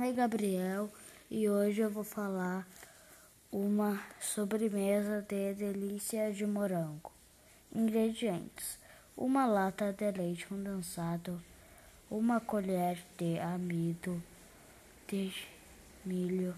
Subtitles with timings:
[0.00, 0.90] nome é Gabriel
[1.30, 2.66] e hoje eu vou falar
[3.52, 7.12] uma sobremesa de delícia de morango.
[7.70, 8.78] Ingredientes:
[9.14, 11.38] uma lata de leite condensado,
[12.10, 14.22] uma colher de amido
[15.06, 15.34] de
[16.02, 16.54] milho,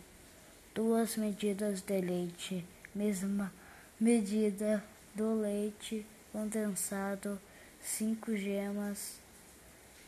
[0.73, 2.65] duas medidas de leite,
[2.95, 3.53] mesma
[3.99, 4.85] medida
[5.17, 7.41] do leite condensado,
[7.81, 9.19] cinco gemas,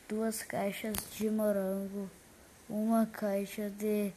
[0.09, 2.09] duas caixas de morango
[2.75, 4.13] uma caixa de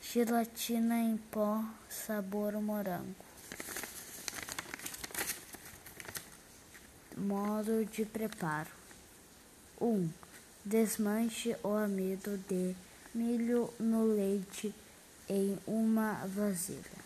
[0.00, 3.14] gelatina em pó sabor morango.
[7.16, 8.70] Modo de preparo:
[9.80, 9.86] 1.
[9.86, 10.10] Um,
[10.64, 12.74] desmanche o amido de
[13.14, 14.74] milho no leite
[15.28, 17.02] em uma vasilha.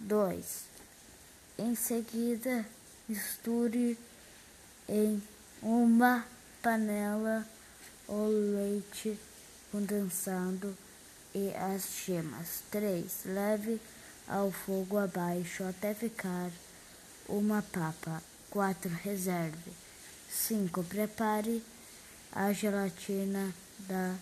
[0.00, 0.64] 2.
[1.60, 2.66] Em seguida,
[3.08, 3.96] misture
[4.88, 5.22] em
[5.62, 6.26] uma
[6.60, 7.46] panela
[8.08, 9.16] o leite
[9.74, 10.72] condensado
[11.34, 12.62] e as gemas.
[12.70, 13.24] 3.
[13.24, 13.80] Leve
[14.28, 16.48] ao fogo abaixo até ficar
[17.28, 18.22] uma papa.
[18.50, 18.88] 4.
[19.02, 19.72] Reserve.
[20.30, 20.84] 5.
[20.84, 21.60] Prepare
[22.30, 24.14] a gelatina da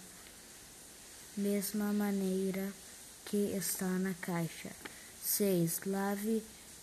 [1.36, 2.72] mesma maneira
[3.26, 4.70] que está na caixa.
[5.22, 5.80] 6.
[5.84, 6.42] Lave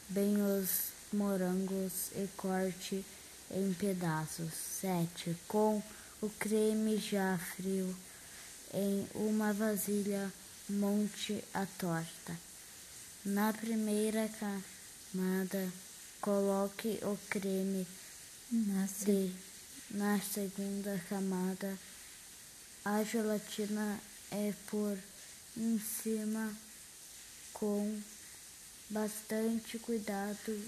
[0.10, 3.04] bem os morangos e corte
[3.50, 4.54] em pedaços.
[4.80, 5.36] 7.
[5.48, 5.82] Com
[6.22, 7.96] o creme já frio
[8.74, 10.32] em uma vasilha,
[10.70, 12.38] monte a torta.
[13.26, 15.72] Na primeira camada,
[16.22, 17.88] coloque o creme
[18.52, 18.88] na,
[19.92, 21.78] na segunda camada.
[22.86, 24.00] A gelatina
[24.32, 24.98] é por
[25.58, 26.56] em cima
[27.54, 28.02] com
[28.90, 30.64] bastante cuidado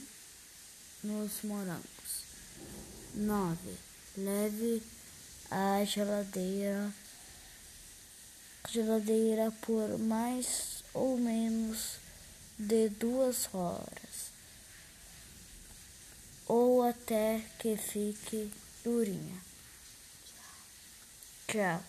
[1.03, 2.23] nos morangos.
[3.15, 3.57] 9.
[4.17, 4.83] Leve
[5.49, 6.93] a geladeira
[8.71, 11.97] geladeira por mais ou menos
[12.57, 14.31] de duas horas
[16.47, 18.51] ou até que fique
[18.83, 19.37] durinha.
[21.47, 21.83] Tchau.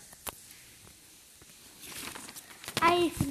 [2.81, 3.13] Aí,